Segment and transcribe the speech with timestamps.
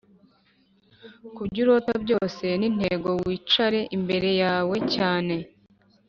[1.35, 5.35] kubyo urota byose nintego wicare imbere yawe cyane.